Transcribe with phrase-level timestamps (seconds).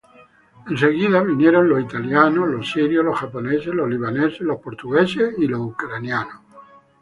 [0.67, 6.41] En seguida vinieron los italianos, sirios, japoneses, libaneses, portugueses y ucranianos.